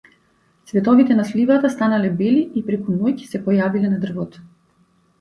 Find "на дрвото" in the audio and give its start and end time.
3.97-4.47